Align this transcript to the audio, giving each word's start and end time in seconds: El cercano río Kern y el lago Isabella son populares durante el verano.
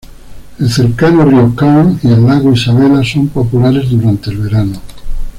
El 0.57 0.67
cercano 0.67 1.23
río 1.25 1.55
Kern 1.55 1.99
y 2.01 2.07
el 2.07 2.25
lago 2.25 2.51
Isabella 2.53 3.03
son 3.07 3.27
populares 3.27 3.87
durante 3.87 4.31
el 4.31 4.37
verano. 4.39 4.81